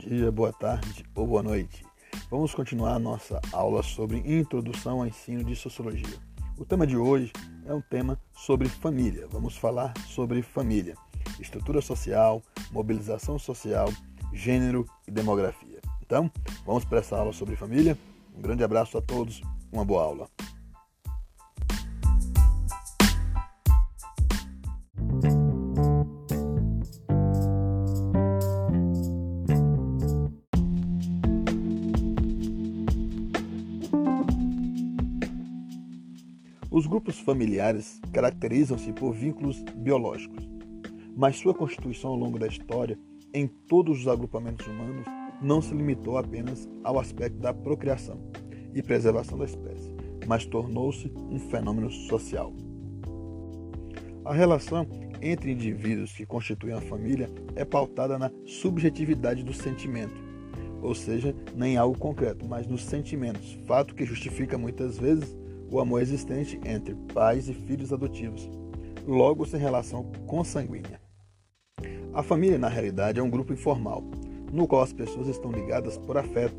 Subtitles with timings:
[0.00, 1.84] dia, boa tarde ou boa noite.
[2.30, 6.16] Vamos continuar nossa aula sobre Introdução ao Ensino de Sociologia.
[6.56, 7.30] O tema de hoje
[7.66, 9.28] é um tema sobre família.
[9.28, 10.94] Vamos falar sobre família,
[11.38, 12.42] estrutura social,
[12.72, 13.92] mobilização social,
[14.32, 15.80] gênero e demografia.
[16.00, 16.30] Então,
[16.64, 17.96] vamos para essa aula sobre família.
[18.34, 20.28] Um grande abraço a todos, uma boa aula.
[36.70, 40.48] Os grupos familiares caracterizam-se por vínculos biológicos,
[41.16, 42.96] mas sua constituição ao longo da história,
[43.34, 45.04] em todos os agrupamentos humanos,
[45.42, 48.20] não se limitou apenas ao aspecto da procriação
[48.72, 49.92] e preservação da espécie,
[50.28, 52.52] mas tornou-se um fenômeno social.
[54.24, 54.86] A relação
[55.20, 60.22] entre indivíduos que constituem a família é pautada na subjetividade do sentimento,
[60.80, 65.39] ou seja, nem algo concreto, mas nos sentimentos, fato que justifica muitas vezes
[65.70, 68.50] o amor existente entre pais e filhos adotivos,
[69.06, 71.00] logo sem relação consanguínea.
[72.12, 74.02] A família, na realidade, é um grupo informal,
[74.52, 76.56] no qual as pessoas estão ligadas por afeto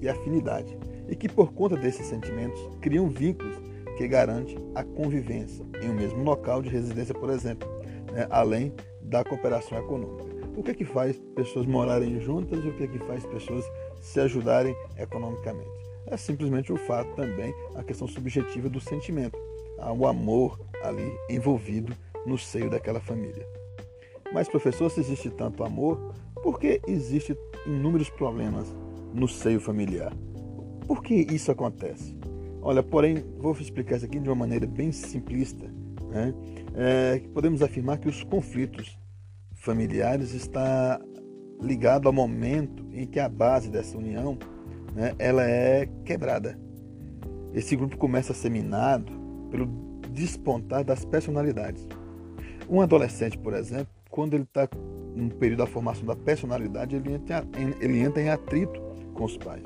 [0.00, 0.76] e afinidade,
[1.08, 3.54] e que, por conta desses sentimentos, criam vínculos
[3.98, 7.68] que garantem a convivência em um mesmo local de residência, por exemplo,
[8.12, 10.24] né, além da cooperação econômica.
[10.56, 13.64] O que é que faz pessoas morarem juntas e o que é que faz pessoas
[14.00, 15.93] se ajudarem economicamente?
[16.06, 19.38] É simplesmente o fato também, a questão subjetiva do sentimento,
[19.96, 21.94] o amor ali envolvido
[22.26, 23.46] no seio daquela família.
[24.32, 28.74] Mas, professor, se existe tanto amor, por que existe inúmeros problemas
[29.12, 30.12] no seio familiar?
[30.86, 32.16] Por que isso acontece?
[32.60, 35.66] Olha, porém, vou explicar isso aqui de uma maneira bem simplista.
[36.10, 36.34] Né?
[36.74, 38.98] É, podemos afirmar que os conflitos
[39.54, 41.00] familiares está
[41.60, 44.38] ligado ao momento em que a base dessa união
[44.94, 46.58] né, ela é quebrada.
[47.52, 49.12] Esse grupo começa a ser minado
[49.50, 49.66] pelo
[50.10, 51.86] despontar das personalidades.
[52.68, 54.68] Um adolescente, por exemplo, quando ele está
[55.14, 57.44] no período da formação da personalidade, ele entra,
[57.80, 58.80] ele entra em atrito
[59.12, 59.62] com os pais.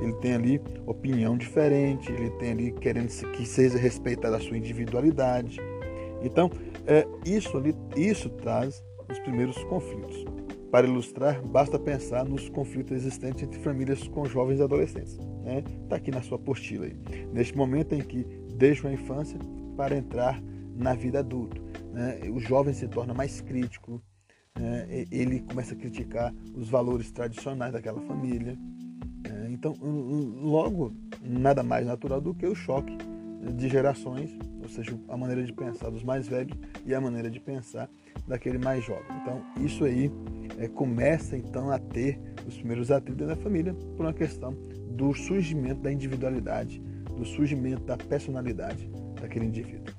[0.00, 5.58] Ele tem ali opinião diferente, ele tem ali querendo que seja respeitada a sua individualidade.
[6.22, 6.50] Então,
[6.86, 10.24] é, isso, ali, isso traz os primeiros conflitos.
[10.70, 15.12] Para ilustrar, basta pensar nos conflitos existentes entre famílias com jovens e adolescentes.
[15.12, 15.64] Está né?
[15.88, 16.84] Tá aqui na sua apostila.
[16.84, 16.96] Aí.
[17.32, 18.24] Neste momento em que
[18.54, 19.38] deixam a infância
[19.76, 20.42] para entrar
[20.76, 21.58] na vida adulta.
[21.92, 22.20] Né?
[22.30, 24.02] O jovem se torna mais crítico,
[24.58, 25.06] né?
[25.10, 28.58] ele começa a criticar os valores tradicionais daquela família.
[29.26, 29.48] Né?
[29.50, 30.92] Então, logo,
[31.22, 32.94] nada mais natural do que o choque
[33.54, 37.40] de gerações, ou seja, a maneira de pensar dos mais velhos e a maneira de
[37.40, 37.88] pensar
[38.26, 39.06] daquele mais jovem.
[39.22, 40.10] Então, isso aí
[40.58, 44.52] é, começa então a ter os primeiros atritos da família por uma questão
[44.90, 46.82] do surgimento da individualidade,
[47.16, 49.94] do surgimento da personalidade daquele indivíduo.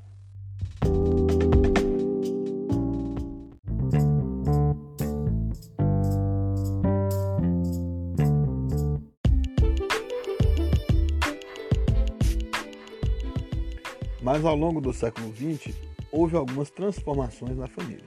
[14.21, 15.73] Mas ao longo do século XX,
[16.11, 18.03] houve algumas transformações na família.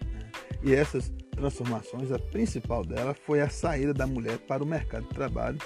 [0.00, 0.30] Né?
[0.62, 5.14] E essas transformações, a principal dela foi a saída da mulher para o mercado de
[5.14, 5.58] trabalho,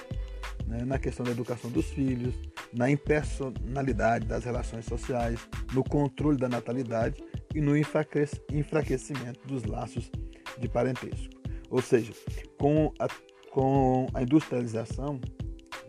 [0.66, 2.34] né, na questão da educação dos filhos,
[2.72, 5.38] na impersonalidade das relações sociais,
[5.74, 7.22] no controle da natalidade
[7.54, 10.10] e no enfraquecimento dos laços
[10.58, 11.34] de parentesco.
[11.68, 12.12] Ou seja,
[12.58, 13.06] com a,
[13.50, 15.20] com a industrialização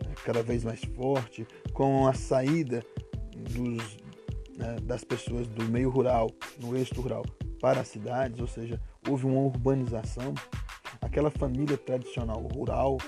[0.04, 2.84] né, cada vez mais forte, com a saída
[3.34, 3.96] dos,
[4.58, 7.24] né, das pessoas do meio rural, no êxito rural,
[7.60, 10.34] para as cidades, ou seja, houve uma urbanização,
[11.00, 12.98] aquela família tradicional rural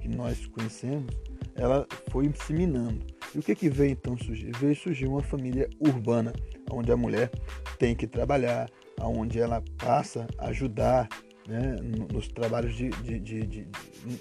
[0.00, 1.14] que nós conhecemos,
[1.54, 3.04] ela foi se minando.
[3.34, 4.52] E o que, que veio então surgir?
[4.56, 6.32] Veio surgir uma família urbana,
[6.70, 7.30] onde a mulher
[7.78, 11.08] tem que trabalhar, onde ela passa a ajudar
[11.48, 11.76] né,
[12.12, 13.68] nos trabalhos de, de, de, de,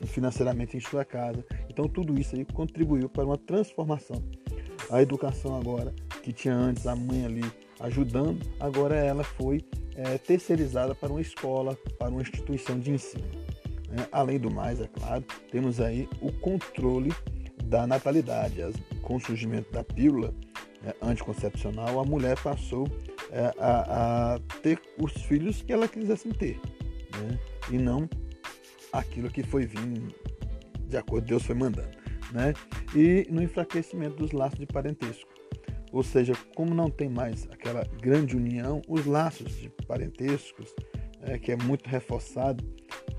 [0.07, 1.43] financeiramente em sua casa.
[1.69, 4.23] Então tudo isso aí contribuiu para uma transformação.
[4.89, 7.43] A educação agora, que tinha antes a mãe ali
[7.79, 9.63] ajudando, agora ela foi
[9.95, 13.25] é, terceirizada para uma escola, para uma instituição de ensino.
[13.89, 14.07] Né?
[14.11, 17.13] Além do mais, é claro, temos aí o controle
[17.63, 18.61] da natalidade.
[18.61, 20.33] As, com o surgimento da pílula
[20.81, 22.87] né, anticoncepcional, a mulher passou
[23.31, 26.59] é, a, a, ter os filhos que ela quisesse ter,
[27.19, 27.39] né?
[27.71, 28.09] e não
[28.91, 30.13] aquilo que foi vindo
[30.87, 31.97] de acordo com Deus foi mandando.
[32.31, 32.53] Né?
[32.95, 35.34] E no enfraquecimento dos laços de parentesco.
[35.95, 40.75] Ou seja, como não tem mais aquela grande união, os laços de parentescos,
[41.21, 42.61] é, que é muito reforçado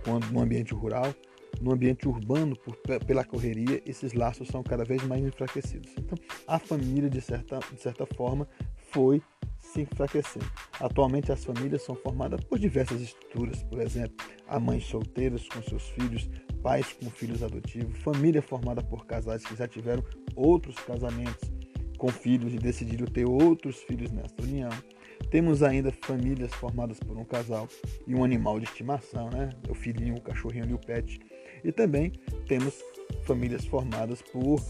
[0.05, 1.15] quando no ambiente rural,
[1.59, 2.77] no ambiente urbano, por,
[3.07, 5.91] pela correria, esses laços são cada vez mais enfraquecidos.
[5.99, 8.47] Então, a família, de certa, de certa forma,
[8.93, 9.23] foi
[9.59, 10.45] se enfraquecendo.
[10.79, 14.15] Atualmente, as famílias são formadas por diversas estruturas, por exemplo,
[14.47, 16.29] a mães solteiras com seus filhos,
[16.63, 20.05] pais com filhos adotivos, família formada por casais que já tiveram
[20.37, 21.56] outros casamentos
[21.97, 24.71] com filhos e decidiram ter outros filhos nesta união.
[25.31, 27.69] Temos ainda famílias formadas por um casal
[28.07, 29.51] e um animal de estimação, né?
[29.69, 31.19] O filhinho, o cachorrinho e o pet.
[31.65, 32.13] E também
[32.47, 32.75] temos
[33.25, 34.61] famílias formadas por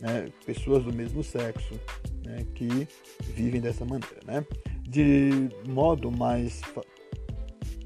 [0.00, 1.78] né, pessoas do mesmo sexo
[2.24, 2.88] né, que
[3.34, 4.18] vivem dessa maneira.
[4.26, 4.44] Né?
[4.82, 5.30] De
[5.68, 6.60] modo mais.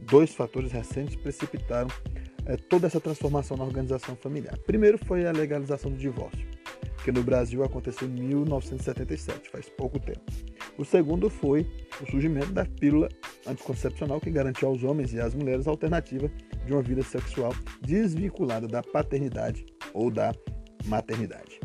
[0.03, 1.89] Dois fatores recentes precipitaram
[2.47, 4.57] é, toda essa transformação na organização familiar.
[4.67, 6.47] Primeiro foi a legalização do divórcio,
[7.05, 10.23] que no Brasil aconteceu em 1977, faz pouco tempo.
[10.79, 11.71] O segundo foi
[12.01, 13.11] o surgimento da pílula
[13.47, 16.31] anticoncepcional que garantiu aos homens e às mulheres a alternativa
[16.65, 20.35] de uma vida sexual desvinculada da paternidade ou da
[20.87, 21.61] maternidade.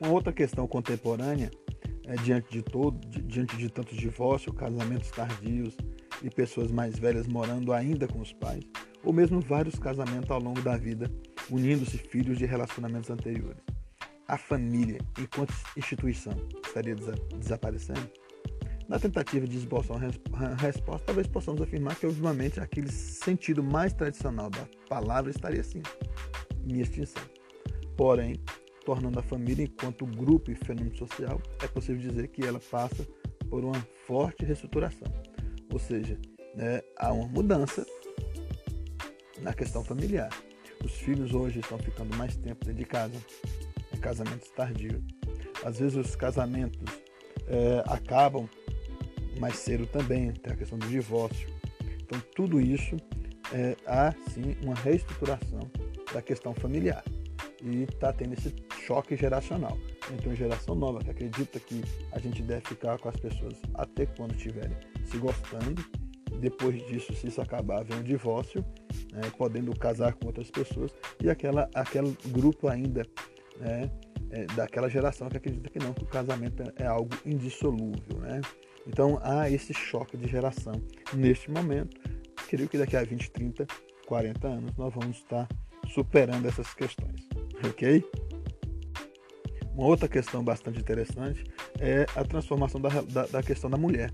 [0.00, 1.50] Uma outra questão contemporânea
[2.06, 5.76] é diante de todo, diante de tantos divórcios, casamentos tardios
[6.22, 8.64] e pessoas mais velhas morando ainda com os pais,
[9.02, 11.10] ou mesmo vários casamentos ao longo da vida,
[11.50, 13.73] unindo-se filhos de relacionamentos anteriores.
[14.26, 16.32] A família, enquanto instituição,
[16.64, 16.96] estaria
[17.38, 18.10] desaparecendo?
[18.88, 24.50] Na tentativa de esboçar uma resposta, talvez possamos afirmar que, ultimamente, aquele sentido mais tradicional
[24.50, 25.82] da palavra estaria assim,
[26.66, 27.22] em extinção.
[27.96, 28.40] Porém,
[28.84, 33.06] tornando a família enquanto grupo e fenômeno social, é possível dizer que ela passa
[33.48, 35.08] por uma forte reestruturação.
[35.72, 36.18] Ou seja,
[36.54, 37.86] né, há uma mudança
[39.40, 40.30] na questão familiar.
[40.84, 43.16] Os filhos hoje estão ficando mais tempo dentro de casa,
[44.04, 45.02] casamentos tardios.
[45.64, 46.92] Às vezes os casamentos
[47.48, 48.46] é, acabam
[49.40, 51.48] mais cedo também, tem a questão do divórcio.
[52.02, 52.96] Então, tudo isso
[53.52, 55.70] é, há sim uma reestruturação
[56.12, 57.02] da questão familiar
[57.62, 58.54] e está tendo esse
[58.86, 59.78] choque geracional.
[60.12, 64.04] Então, uma geração nova que acredita que a gente deve ficar com as pessoas até
[64.04, 64.76] quando estiverem
[65.06, 65.82] se gostando.
[66.40, 68.62] Depois disso, se isso acabar, vem o divórcio,
[69.12, 70.92] né, podendo casar com outras pessoas.
[71.22, 73.06] E aquela, aquele grupo ainda
[73.58, 73.90] né,
[74.30, 78.18] é, daquela geração que acredita que não, que o casamento é, é algo indissolúvel.
[78.18, 78.40] Né?
[78.86, 80.74] Então há esse choque de geração
[81.12, 82.00] neste momento.
[82.48, 83.66] Creio que daqui a 20, 30,
[84.06, 85.48] 40 anos nós vamos estar
[85.88, 87.28] superando essas questões.
[87.68, 88.04] Ok?
[89.74, 91.44] Uma outra questão bastante interessante
[91.80, 94.12] é a transformação da, da, da questão da mulher.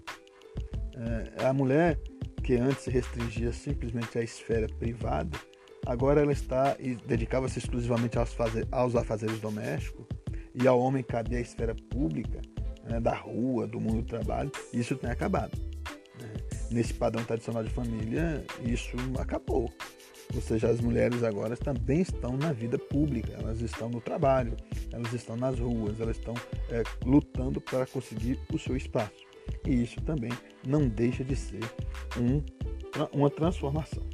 [1.38, 1.98] É, a mulher
[2.42, 5.38] que antes se restringia simplesmente à esfera privada,
[5.90, 10.06] agora ela está e dedicava-se exclusivamente aos, fazer, aos afazeres domésticos
[10.54, 12.40] e ao homem cabia a esfera pública
[12.84, 15.58] né, da rua, do mundo do trabalho, isso tem acabado.
[16.20, 16.28] Né?
[16.70, 19.68] Nesse padrão tradicional de família, isso acabou.
[20.32, 24.56] Ou seja, as mulheres agora também estão na vida pública, elas estão no trabalho,
[24.92, 26.34] elas estão nas ruas, elas estão
[26.68, 29.26] é, lutando para conseguir o seu espaço.
[29.66, 30.30] E isso também
[30.64, 31.64] não deixa de ser
[32.16, 32.40] um,
[33.12, 34.09] uma transformação.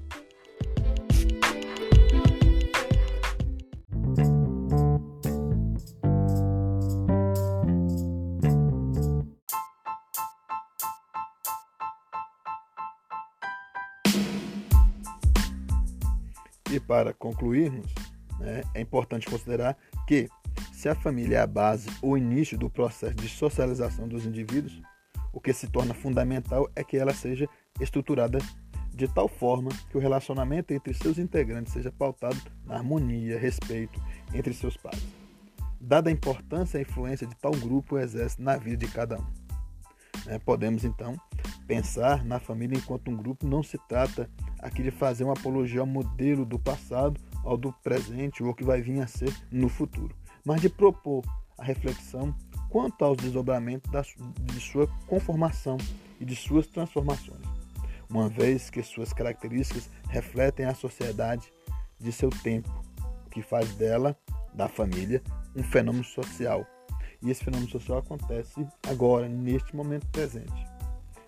[16.86, 17.86] Para concluirmos,
[18.38, 19.76] né, é importante considerar
[20.06, 20.28] que,
[20.72, 24.80] se a família é a base ou início do processo de socialização dos indivíduos,
[25.32, 27.48] o que se torna fundamental é que ela seja
[27.80, 28.38] estruturada
[28.94, 34.00] de tal forma que o relacionamento entre seus integrantes seja pautado na harmonia, respeito
[34.32, 35.06] entre seus pares,
[35.78, 39.26] dada a importância e a influência de tal grupo exerce na vida de cada um.
[40.24, 41.14] Né, podemos então
[41.66, 44.30] pensar na família enquanto um grupo não se trata
[44.66, 48.82] aqui de fazer uma apologia ao modelo do passado, ao do presente ou que vai
[48.82, 51.24] vir a ser no futuro, mas de propor
[51.56, 52.34] a reflexão
[52.68, 55.78] quanto aos desdobramentos da, de sua conformação
[56.20, 57.40] e de suas transformações,
[58.10, 61.52] uma vez que suas características refletem a sociedade
[61.98, 62.68] de seu tempo,
[63.26, 64.18] o que faz dela,
[64.52, 65.22] da família,
[65.54, 66.66] um fenômeno social.
[67.22, 70.66] E esse fenômeno social acontece agora, neste momento presente.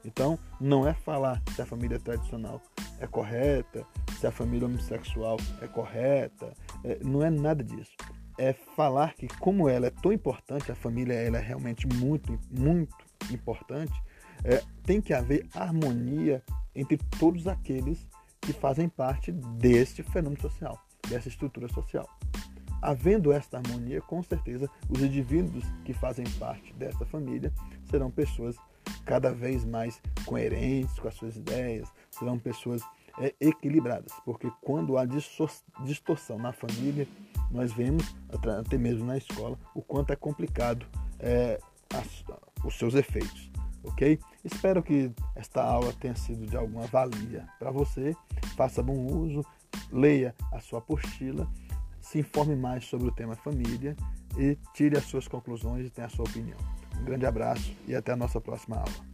[0.05, 2.61] Então, não é falar se a família tradicional
[3.01, 3.87] é correta,
[4.19, 6.53] se a família homossexual é correta,
[6.85, 7.93] é, não é nada disso.
[8.37, 12.97] É falar que como ela é tão importante, a família ela é realmente muito, muito
[13.31, 13.93] importante,
[14.45, 16.43] é, tem que haver harmonia
[16.75, 18.07] entre todos aqueles
[18.41, 20.79] que fazem parte deste fenômeno social,
[21.09, 22.09] dessa estrutura social.
[22.81, 27.53] Havendo esta harmonia, com certeza, os indivíduos que fazem parte desta família
[27.91, 28.57] serão pessoas
[29.05, 32.83] cada vez mais coerentes com as suas ideias, serão pessoas
[33.21, 35.05] é, equilibradas, porque quando há
[35.85, 37.07] distorção na família,
[37.51, 38.15] nós vemos,
[38.61, 40.87] até mesmo na escola, o quanto é complicado
[41.19, 41.59] é,
[41.95, 42.25] as,
[42.65, 43.51] os seus efeitos,
[43.83, 44.19] ok?
[44.45, 48.15] Espero que esta aula tenha sido de alguma valia para você.
[48.57, 49.45] Faça bom uso,
[49.91, 51.49] leia a sua apostila,
[52.01, 53.97] se informe mais sobre o tema família
[54.39, 56.59] e tire as suas conclusões e tenha a sua opinião.
[57.05, 59.08] Grande abraço e até a nossa próxima aula.